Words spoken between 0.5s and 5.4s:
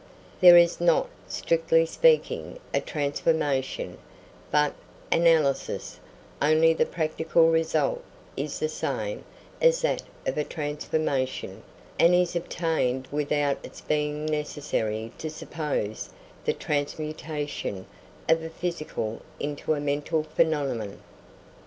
is not, strictly speaking, a transformation, but an